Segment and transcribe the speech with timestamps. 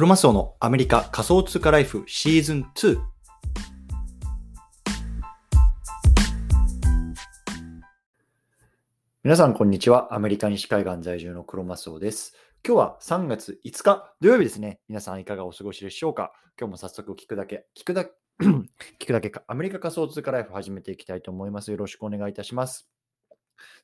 [0.00, 2.98] クロマスオのアメリカ仮想通貨ライフシーズン2。
[9.22, 10.14] 皆さん、こんにちは。
[10.14, 12.32] アメリカ西海岸在住のクロマスオです。
[12.66, 14.80] 今日は3月5日土曜日ですね。
[14.88, 16.32] 皆さんいかがお過ごしでしょうか？
[16.58, 21.72] 今日も早速聞くだけ、聞くだけ、 聞くだけか、アメリカ仮想通貨ライフ始めていきたいと思います。
[21.72, 22.88] よろしくお願いいたします。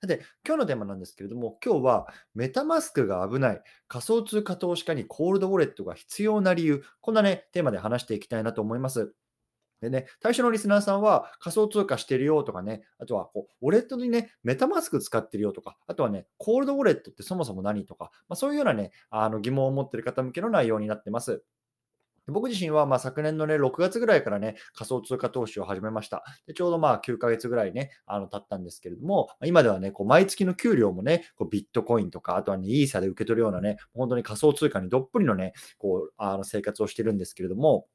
[0.00, 9.15] さて、今日のテーマなんですけれども、今日はメタマスクが危ない、仮想通貨投資家にコールドウォレットが必要な理由、こんなね、テーマで話していきたいなと思います。
[9.80, 21.45] でね、対象のリスナーさんは仮想通貨してるよとかね、あとはこうウォレットにね、メタマスク使ってるよとか、あとはね、コールドウォレットってそもそも何とか、まあ、そういうようなね、あの疑問を持ってる方向けの内容になってます。
[22.29, 26.25] 僕自身はま昨年の、ね、6月ぐらいからね、仮想通貨投資を始めました。
[26.47, 37.87] でちょうどまあ9ヶ月ぐらいね、あの経ったんですけれども、今ではね、こう毎月の給料もね、こうビットコインとか、あとはね、イーサで受け取るようなね、本当に仮想通貨にどっぷりのね、こうあの生活をしてるんですけれども、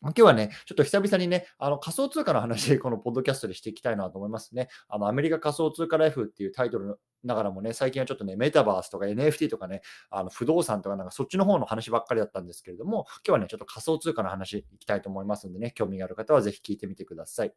[0.00, 4.68] 今日はね、ちょっと久々にね、あの仮想通貨の話 このポッドキャストでしていきたいなと思いますね。
[4.88, 17.52] あのアメリカ仮想通貨ライフっていうタイトルながらもね、最近はちょっとね、メタバースとか NFT とかね、あの不動産とかなんかそっちの方の話ばっかりだったんですけれども、今日はね、ちょっと仮想通貨の話いきたいと思いますんでね、興味がある方はぜひ聞いてみてください。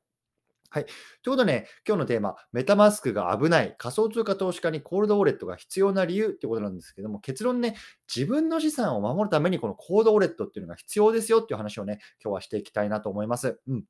[0.74, 0.86] はい。
[0.86, 0.94] という
[1.32, 7.76] ことでね、今日のテーマ、メタマスクが危ない、仮想通貨投資家にコールドウォレットが必要な理由ってことなんですけども、結論ね、
[8.08, 13.60] 自分の資産を守るためにこのコールドウォレットっていうのが必要ですよっていう話をね、今日はしていきたいなと思います。
[13.68, 13.84] うん。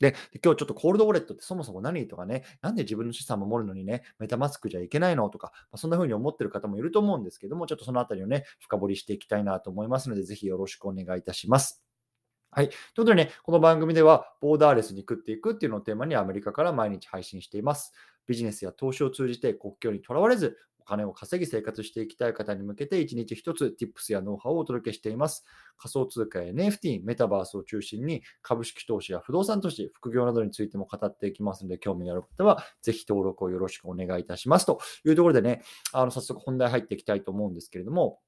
[0.00, 11.93] で、今日ちょっとコールドウォレットってそもそも何とかね、なんで自分の資産を守るのにね、メタマスクじゃいけないのとか、まあ、そんな風に思ってる方もいると思うんですけども、ちょっとそのあたりをね、深掘りしていきたいなと思いますので、ぜひよろしくお願いいたします。
[12.56, 12.68] はい。
[12.68, 17.92] ということでね、この番組では、ボーダーレスに食っていくっていうのをテーマにアメリカから毎日配信しています。
[18.28, 25.44] ビジネスや投資を通じて国境にとらわれず、お金を稼ぎ生活していきたい方に向けて、一日一つ Tips やノウハウをお届けしています。
[25.76, 34.66] 仮想通貨や NFT、メタバースを中心に、株式投資や不動産投資、副業などについても語っていきますので、興味のある方は、ぜひ登録をよろしくお願いいたします。
[34.66, 38.20] というところでね、あの早速本題入っていきたいと思うんですけれども、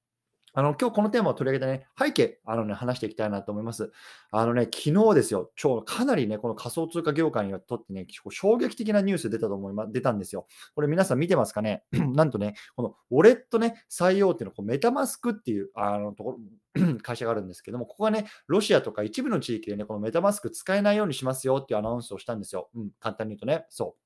[0.59, 3.93] あの、今日このテーマを取り上げてね、背景、あのね、話していきたいなと思います。
[4.31, 10.47] あのね、昨日ですよ、超かなりね、この仮想通貨業界にとってね、衝撃的なニュース出たと思います、出たんですよ。
[10.75, 11.83] これ皆さん見てますかね？
[11.93, 16.39] なんとね、このウォレットね、採用っていうのこうメタマスクっていうあのところ、
[17.03, 22.71] 会社があるんですけども、ここがね、ロシアとか一部の地域でね、このメタマスク使えないようにしますよっていうアナウンスをしたんですよ。
[22.75, 24.06] うん、簡単に言うとね、そう。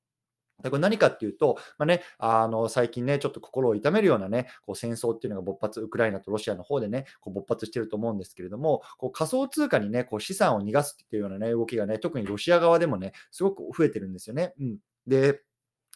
[0.63, 14.55] でこれ何かっていうと、まあね、あの最近ね、ちょっと心を痛めるようなね、こう戦争っていうのが勃発、ウクライナとロシアの方でね、こう勃発してると思うんですけれども、こう仮想通貨にね、こう資産を逃がすっていうような、ね、動きがね、特にロシア側でもね、すごく増えてるんですよね。
[14.61, 15.43] うん、で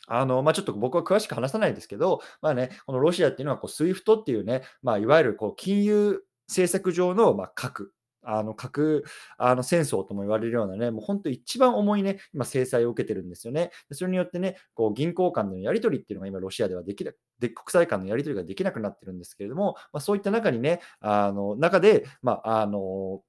[0.06, 7.92] あのまあ、ちょっと僕は詳しく話さないですけど、まあね、このロシアっていうのはこう SWIFT っていうね、まあ、いわゆるこう金融政策上のま核
[8.24, 9.04] あの核
[9.38, 13.70] あの戦争とも言われるようなね、もう本当一番重いね、今制裁を受けてるんですよね。
[13.92, 23.22] それによってね、こう銀行間でのやり取りっていうのが今ロシアではできなで、国際間のやり取りができなくなってるんですけれども、まあ、そういった中にね、あの中で、まあ、あの、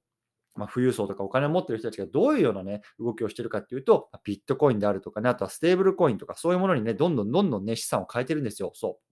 [0.54, 8.72] まあ、富裕層とかお金を持ってる人たちがどういうようなね、動きをしてるかっていうと、ビットコインであるとかね、あとはステーブルコインとか、そういうものにね、どんどんどんどんね、資産を変えてるんですよ。
[8.74, 9.05] そう。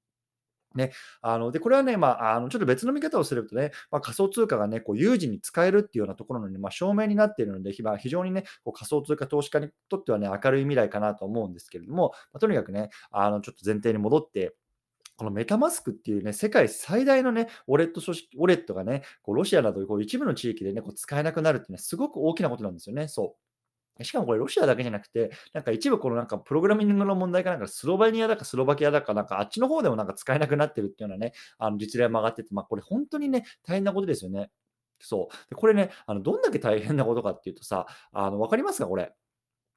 [0.75, 0.93] ね、
[1.23, 14.55] あのでこれはね、まあ、あのちょっと別の見方をするとね、まあ、仮想通貨がね、こう有事に使えるっていうようなところの、ね、まあ、証明になっているので、非常にね、こう仮想通貨投資家にとってはね、明るい未来かなと思うんですけれども、まあ、とにかくね、あのちょっと前提に戻って、
[15.17, 23.07] このメタマスクっていうね、世界最大のね、ウォレット組織、ウォレットがね、こうロシアなどこう一部の地域でね、こう使えなくなるっていうのはすごく大きなことなんですよね。
[23.07, 23.44] そう。
[24.03, 34.51] しかもこれロシアだけじゃなくて、なんか一部このなんかプログラミングの問題かなんかスロバニアだかスロバキアだかなんかあっちの方でもなんか使えなくなってるっていうようなね、あの実例も上がってて、まあこれ本当にね、大変なことですよね。
[35.01, 35.51] そう。
[35.51, 39.13] でこれね、あのどんだけ大変なことかっていうとさ、あの分かりますかこれ？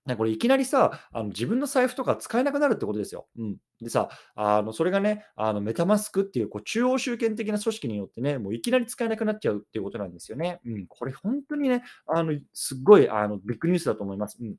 [0.08, 3.28] ね、これいきなりさ、あの自分の財布とか使えなくなるってことですよ。
[3.38, 10.62] うん、でさ、あのそれがね、あのメタマスクっていうこう中央集権的な組織によってね、もういきなり使えなくなっちゃうっていうことなんですよね。
[10.66, 14.38] うん、これ本当にね、あのすっごいあのビッグニュースだと思います。
[14.42, 14.56] うん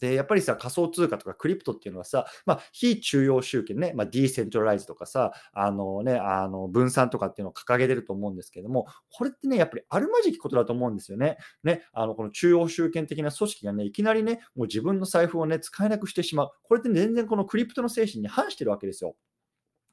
[0.00, 11.38] で、やっぱりさ、仮想通貨とかクリプトっていうのはさ、まあ、非中央集権ね、まあ、ディーセントライズとかさ、あのね、あの分散とかっていうのを掲げてると思うんですけども、これってね、やっぱりあるまじきことだと思うんですよね。
[11.64, 16.50] ね、あのこの中央集権的な組織がね、いきなりね、もう自分の財布をね、使えなくしてしまう。
[16.62, 19.16] これって、全然このクリプトの精神に反してるわけですよ。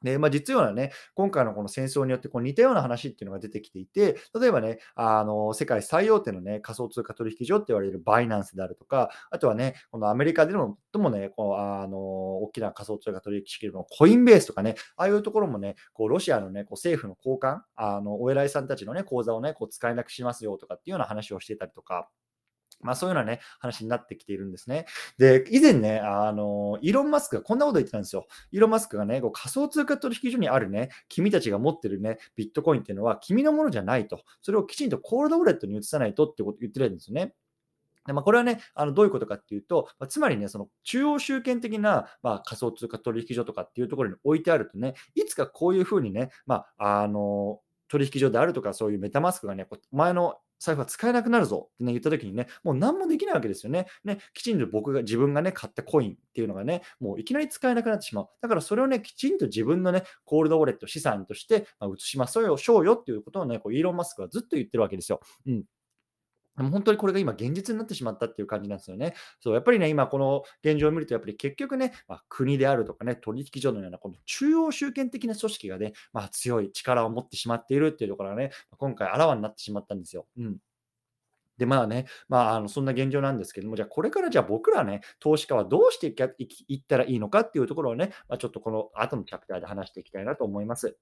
[0.04, 22.10] で、まあ、実はね、今回のこの戦争によってこう似たような話っていうのが出てきていて、例えばね、あの世界最大手の、ね、仮想通貨取引所って言われるバイナンスであるとか、あとはね、このアメリカでのともね、こうあの大きな仮想通貨取引所のコインベースとかね、ああいうところもね、こうロシアの、ね、こう政府の高官、あのお偉いさんたちの、ね、口座を、ね、こう使えなくしますよとかっていうような話をしてたりとか、
[22.84, 24.86] まあ、そういうようなね、話になってきているんですね。
[25.18, 28.26] で、以前ね、あの、イーロン・マスクがこんなこと言ってたんですよ。
[28.52, 34.20] イーロン・マスクがね、こう仮想通貨取引所にあるね、君たちが持ってるね、ビットコインっていうのは君のものじゃないと。
[34.42, 37.34] それをきちんとコールドウォレットに移さないとってこと言ってるんですよね。
[38.06, 53.86] でまあ、これはね、あのどういうことかっていうと、まあ、つまりね、その中央集権的な、まあ、仮想通貨取引所とかっていうところに置いてあるとね、いつかこういうふうにね、まあ、あの取引所であるとか、そういうメタマスクがね、お前の財布は使えなくなるぞってね、言った時にね、もう何もできないわけですよね。
[54.04, 58.28] ね、きちんと僕が自分がね、買ったコインっていうのがね、もういきなり使えなくなってしまう。
[58.40, 62.42] だからそれをね、きちんと自分のね、コールドウォレット資産として、ま、移しましょ
[62.80, 65.20] うよっていうことをね、こうイーロン・マスクはずっと言ってるわけですよ。
[65.46, 65.64] うん。
[66.56, 69.14] でも本当にこれが今現実になってしまったっていう感じなんですよね。
[69.40, 80.26] そう、やっぱりね、今この現状を見ると、やっぱり結局ね、まあ、国であるとかね、取引所のようなこの中央集権的な組織がね、まあ、強い力を持ってしまっているっていうところがね、今回あらわになってしまったんですよ。
[80.38, 80.58] うん。
[81.58, 86.08] で、まあね、まあ、あのそんな現状なんですけども、じゃあこれからじゃあ僕らね、投資家はどうして
[86.68, 90.96] いったらいいのかっていうところをね、まあ、ちょっとこの後のチャプターで話していきたいなと思います。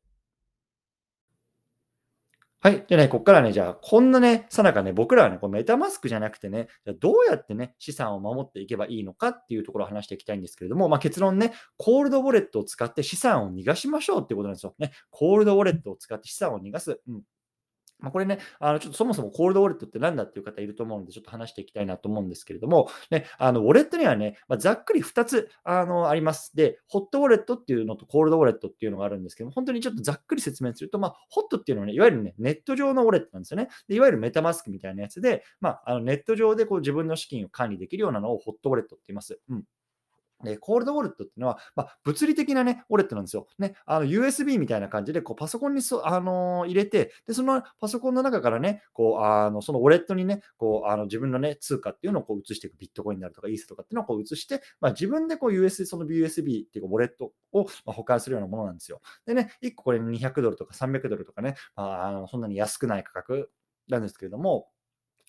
[2.64, 2.84] はい。
[2.86, 14.76] でね、ここからね、じゃあ、こんなね、さなかね、僕らはね、こうメタマスクじゃなくてね、じゃどうやってね、資産を守っていけばいいのかっていうところを話していきたいんですけれども、まあ、結論ね、コールドウォレットを使って資産を逃がしましょうってことなんですよ。
[14.78, 17.00] ね、コールドウォレットを使って資産を逃がす。
[17.08, 17.22] うん。
[18.02, 26.54] ま、これね、あのちょっとそもそもコールドウォレットって何だっていう方いると思うので、ちょっと話していきたいなと思うんですけれども、ね、あのウォレットにはね、まあ、ざっくり2つあのあります。
[26.54, 33.68] で、ホットウォレットっていうのとコールドウォレットっていうのがあるんですけど、本当にちょっとざっくり説明すると、まあ、ホットっていうのはね、いわゆるね、ネット上のウォレットなんですよね。
[33.88, 39.38] でいわゆるメタマスクみたいなやつで、まあ、あのネット上でこう自分の資金を管理できるようなのをホットウォレットって言います。
[39.48, 39.64] うん
[40.42, 43.46] で、コールドウォレットっていうのは、まあ、物理的なね、ウォレットなんですよ。
[43.58, 59.00] ね、あの USB みたいな感じで、こうパソコンにそ、あのー、入れて、で、そのパソコンの中からね、こう、あのそのウォレットにね、こう、あの自分のね、通貨っていうのをこう移していく、ビットコインになるとか、イースとかっていうのをこう移して、まあ、自分でこう USB、その USB っていうか、ウォレットを保管するようなものなんですよ。
[59.26, 63.50] でね、1個これ200ドルとか300ドルとかね、あのそんなに安くない価格
[63.88, 64.68] なんですけれども、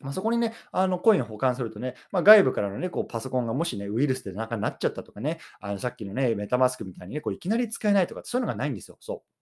[0.02, 8.98] まあ、そこにね、あのコインを保管するとね、まあ、外部からのね、こうパソコンがもしね、ウイルスで中になっちゃったとかね、あのさっきのね、メタマスクみたいにね、こういきなり使えないとか、そういうのがないんですよ。
[9.00, 9.34] そう。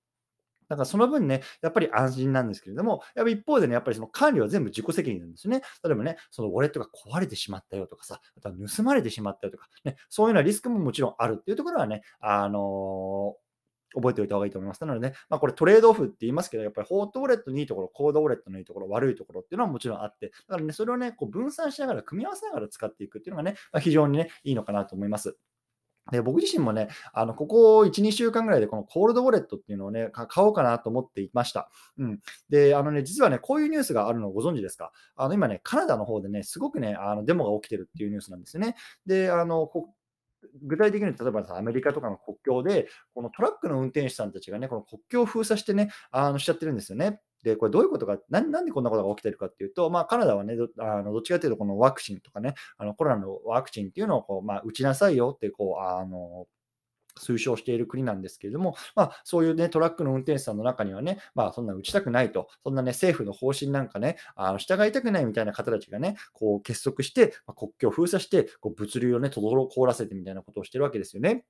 [0.71, 5.61] だからその分ね、やっぱり安心なんですけれども、やっぱ一方でね、やっぱりその管理は全部自己責任なんですよね。
[5.83, 13.50] 例えばね、そのウォレットが壊れてしまったよとかさ、あとは盗まれてしまったよとか、ね、そういうようなリスクももちろんあるっていうところはね、あのー
[13.93, 14.81] 覚えておいた方がいいと思います。
[14.81, 25.37] なのでね、まあ、これトレードオフって言いますけど、やっぱりホートウォレットのいいところ、コードウォレットのいいところ、悪いところっていうのはもちろんあって、だからね、それをね、こう分散しながら、組み合わせながら使っていくっていうのがね、まあ、非常にね、いいのかなと思います。
[26.11, 31.69] で僕自身もね、あのここ1、2週間ぐらいでこのコールドウォレットっていうのをね、買おうかなと思っていました。
[31.99, 32.19] うん。
[32.49, 34.91] で、あのね、実はね、こういうニュースがあるのをご存知ですか？
[35.15, 38.75] あの今ね、カナダの方でね、すごくね、あのデモが起きてるっていうニュースなんですよね。
[39.05, 39.67] で、あの、
[40.63, 47.21] 具体的に例えばアメリカとかの国境で、このトラックの運転手さんたちがね、この国境を封鎖してね、あのしちゃってるんですよね。
[47.43, 56.45] で、これどういうことか、なんでこんなことが起きてるかっていうと、まあ、カナダはね、どあのどっちかというと、このワクチンとかね、あのコロナのワクチンっていうのをこう、まあ、打ちなさいよってこう、あの
[57.21, 71.45] 推奨している国なんですけれども、まあ、そういうね、トラックの運転手さんの中にはね、まあ、そんな打ちたくないと、そんなね、政府の方針なんかね、あの従いたくないみたいな方たちがね、こう結束して、まあ、国境を封鎖して、こう物流をね、滞らせてみたいなことをしてるわけですよね。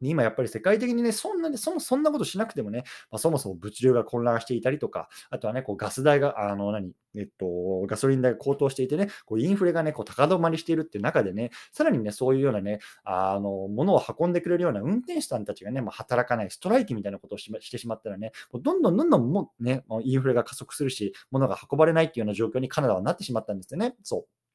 [0.00, 23.94] 今やっぱり世界的にね、そんなにそもそんなことしなくてもね、まあ、そもそも物流が混乱していたりとか、あとはね、こうガス代が、あの何、えっと、ガソリン代が高騰していてね、こうインフレがね、こう高止まりしているって中でね、さらにね、そういうようなね、あの、物を運んでくれるような運転手さんたちがね、まあ、働かない、ストライキみたいなことをしてしまったらね、もうどんどんどんどんもうね、インフレが加速するし、物が運ばれないっていうような状況にカナダはなってしまったんですよね。
[24.02, 24.45] そう。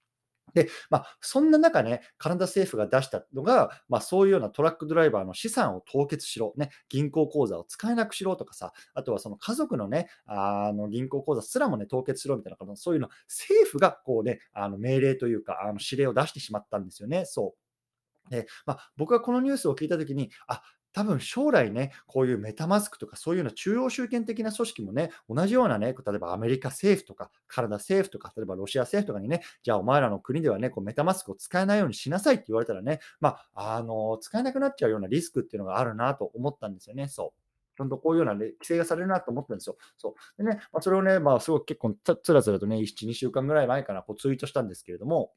[0.54, 17.26] で、まあ、そんな中ね、カナダ政府が出したのが、まあ、そういうようなトラックドライバーの資産を凍結しろ、ね、銀行口座を使えなくしろとかさ、あとはその家族のね、あの銀行口座すらもね、凍結しろみたいな、そういうの、政府がこうね、あの命令というか、あの指令を出してしまったんですよね。
[17.26, 18.30] そう。
[18.30, 20.62] で、まあ、僕はこのニュースを聞いたときに、あ
[20.94, 37.08] 多分将来ね、こういうメタマスクとかそういうような中央集権的な組織もね、同じようなね、例えばアメリカ政府とか、カナダ政府とか、例えばロシア政府とかにね、じゃあお前らの国ではね、こうメタマスクを使えないようにしなさいって言われたらね、まあ、あの使えなくなっちゃうようなリスクっていうのがあるなと思ったんですよね。
[37.08, 37.78] そう。
[37.78, 39.78] ちゃんとこういうような、ね、規制がされるなと思ったんですよ。
[39.98, 40.44] そう。
[40.44, 45.32] でね、まあ、それをね、まあ、すごく結構つらつらとね、1、2週間ぐらい前からこうツイートしたんですけれども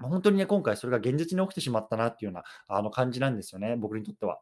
[0.00, 4.40] ま、本当にね、今回それが現実に起きてしまったなっていうようなあの感じなんですよね、僕にとっては。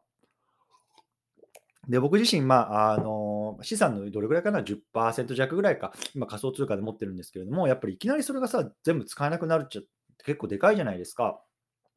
[1.89, 9.81] で、僕自身、まあ、あの資産のどれぐらいかな、10%弱ぐらいか、今仮想通貨で持ってるんですけれども、やっぱりいきなりそれがさ、全部使えなくなるっちゃ
[10.23, 11.41] 結構でかいじゃないですか。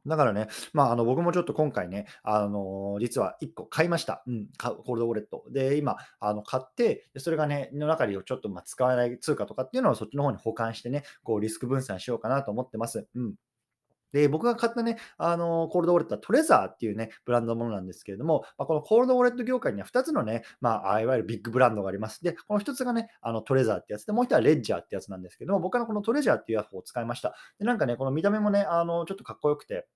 [0.07, 4.25] だからね、まあ、あの僕もちょっと今回ね、あの実は1個買いました。
[4.27, 5.45] うん、コールドウォレット。
[5.51, 13.07] で、今、あの買って、それがね、の中でちょっとま使わない通貨とかっていうのをそっちの方に保管してね、こうリスク分散しようかなと思ってます。
[13.15, 13.35] うん。
[14.12, 22.23] で、僕が買ったね、あの、コールドウォレットはトレザーっていうね、ブランドのものなんですけれども、まあ、このコールドウォレット業界には2つのね、まあ、いわゆるビッグブランドがあります。
[22.23, 27.35] で、この1つがね、あのトレザーってやつで、もう1つはレッジャーってやつなんですけども、僕はこのトレジャーっていうやつを使いました。
[27.59, 29.87] で、なんかね、この見た目もね、あの、ちょっとかっこよくて、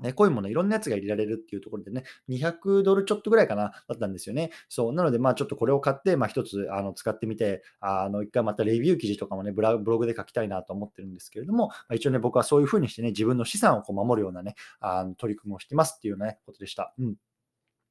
[0.00, 4.50] ね、こういものいろんなやつが入れられるっていうところでね、200ドルちょっとぐらいかな、だったんですよね。
[4.68, 4.92] そう。
[4.92, 16.94] なので、まあちょっとこれを買って、まあ一つあの使ってみて、あの一回またレビュー記事とかもねブラ、ブログで書きたいなと思ってるんですけれども、まあ、一応ね、僕はそういうふうにしてね、自分の資産をこう守るようなね、あの取り組みをしてますっていうね、ことでした。
[16.98, 17.16] うん。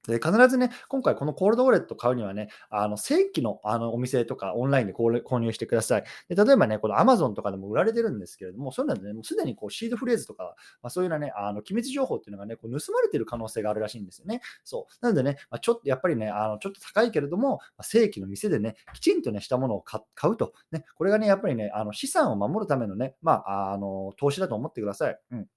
[0.07, 6.03] で必ずね、今回このコールドウォレット買うにはね、あの正規のあのお店とかオンラインで購入してください。
[6.29, 14.41] で例えばね、この Amazon とかでも売られてるんですけれども、そういうのでね、もうすでにこうシードフレーズとか、まあ、そういうようなね、あの機密情報っていうのがね、こう盗まれてる可能性があるらしいんですよね。
[14.63, 14.93] そう。
[15.01, 20.53] なのでね、まあ、ちょっとやっぱりね、あのちょっと高いけれども、まあ、正規の店でね、きちんとね、したものを買うと。
[20.71, 25.19] ね、これがね、やっぱりね、あの資産を守るためのね、まあ、あの投資だと思ってください。
[25.31, 25.47] うん。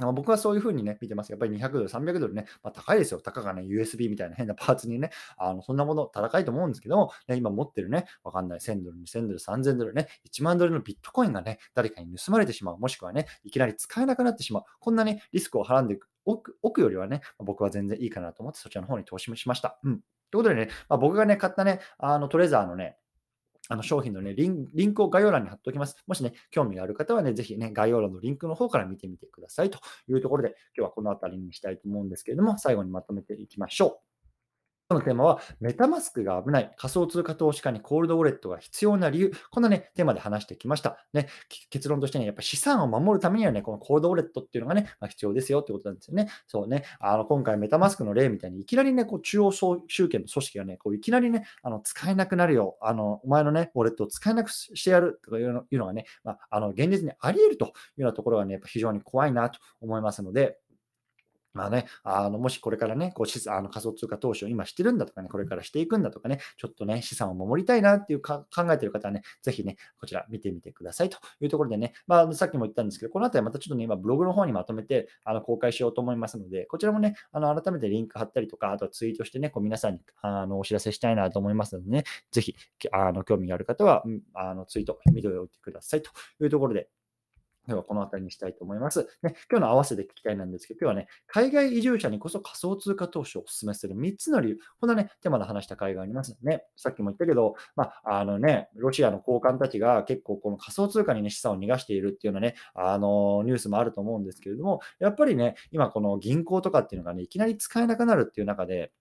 [0.00, 1.30] 僕はそういうふうにね、見てます。
[1.30, 3.20] やっぱり200ドル、300ドルね、まあ、高いですよ。
[3.20, 14.62] たかがね、USB みたいな変なパーツにね、あのそんなもの高いと思うんですけども、ね、今持ってるね、わかんない1000ドル、2000ドル、3000ドルね、1万ドルのビットコインがね、誰かに盗まれてしまう、もしくはね、いきなり使えなくなってしまう。
[14.80, 19.78] こんなね、リスクをはらんでいく奥奥よりはね、僕は全然いいかなと思って、そちらの方に投資しました。
[19.82, 20.00] うん。
[20.30, 22.96] ということでね、まあ、僕がね、買ったね、あのトレザーのね、
[23.68, 25.96] あの商品の、ね、リンリンクを概要欄に貼っておきます。
[26.06, 29.78] もしね、興味がある方はね、ぜひね、概要欄のリンクの方から見てみてくださいと
[30.08, 34.11] いうところで、今日はこの辺りにしたいと思うんですけれども、最後にまとめていきましょう。
[34.92, 41.04] 日のテーマは、メタマスクが危ない、仮想通貨投資家にコールドウォレットが必要な理由、こんなね、テーマで話してきました。
[41.12, 41.28] ね、
[41.70, 46.28] 結論としてね、やっぱ資産を守るためにはね、このコールドウォレットっていうのがね、まあ、必要ですよってことなんですよね。
[46.46, 60.58] そうね、あの今回メタマスクの例みたいに、いきなりね、こう中央集権の組織がね、こういきなりね、あの使えなくなるよ、あのお前のね、ウォレットを使えなくしてやるとかいうのいうのがね、まあ、あの現実にあり得るというようなところがね、やっぱ非常に怖いなと思いますので、
[61.54, 82.56] まあね、あのもしこれからね、こうあの仮想通貨投資を今してるんだとかね、これからしていくんだとかね、ちょっとね、資産を守りたいなっていうか考えてる方はね、ぜひね、こちら見てみてくださいというところでね、まあ、さっきも言ったんですけど、この後はまたちょっとね、今ブログの方にまとめてあの公開しようと思いますので、こちらもね、あの改めてリンク貼ったりとか、あとはツイートしてね、こう皆さんにあのお知らせしたいなと思いますのでね、ぜひ
[82.92, 84.02] あの興味がある方は、
[84.34, 86.88] あのツイート見ておいてくださいというところで、
[87.66, 89.08] 今日はこの辺りにしたいと思います。
[89.22, 94.58] ね、今日の合わせて聞きたいなんですけど、今日はね、海外移住者にこそ仮想通貨投資をお勧めする3つの理由。
[94.80, 96.64] こんなね、テーマで話した回がありますね。
[96.76, 108.92] さっきも言ったけど、まあ、あのね、ロシアの高官たちが結構この仮想通貨にね、資産を逃がしているっていうようなね、あのニュースもあると思うんですけれども、やっぱりね、今この銀行とかっていうのがね、いきなり使えなくなるっていう中で、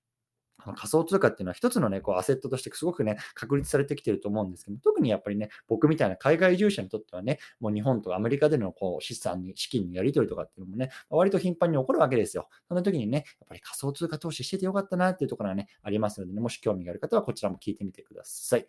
[0.75, 12.47] 仮想通貨っていうのは一つのね、こうアセットとしてすごくね、確立されてきてると思うんですけど、特にやっぱりね、僕みたいな海外移住者にとってはね、もう日本とアメリカでのこう資産に、資金のやり取りとかっていうのもね、割と頻繁に起こるわけですよ。
[12.67, 18.65] そんな時にね、やっぱり仮想通貨投資しててよかったなっていうところがね、ありますのでね、もし興味がある方はこちらも聞いてみてください。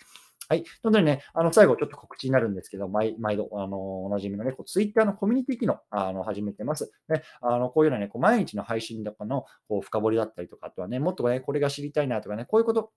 [0.49, 0.63] はい。
[0.65, 6.91] ということでね、あの、最後ちょっと告知になるんですけど、毎毎度、あの、おなじみのね、こうツイッターのコミュニティ機能、あの、始めてます。
[7.09, 12.93] ね、あの、こういうのね、こう毎日の配信とかの、こう、深掘りだったりとか、あとはね、もっとね、これが知りたいなとかね、こういうこと、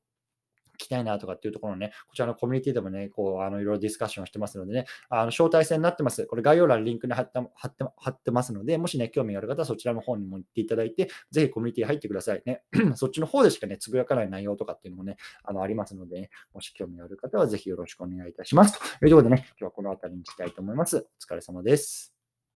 [0.77, 6.25] きたいなとかっていうところのね、こちらのコミュニティでもね、こう、あの、いろいろディスカッションしてますのでね、あの、招待制になってます。
[6.27, 12.63] これ概要欄にリンクに貼って、貼って、貼ってますので、もしね、興味がある方はそちらの方にも行っていただいて、ぜひコミュニティ入ってくださいね。
[12.96, 18.79] そっちの方でしかね、つぶやかない内容とかっていうのもね、あの、ありますので、ね、もし興味がある方はぜひよろしくお願いいたします。
[19.00, 20.98] というころでね、今日はこの辺りにしたいと思います。
[20.98, 21.00] お
[21.34, 22.14] 疲れ様です。